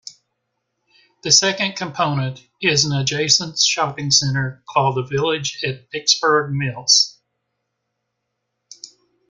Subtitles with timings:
[1.21, 7.19] The second component is an adjacent shopping center called the Village at Pittsburgh Mills.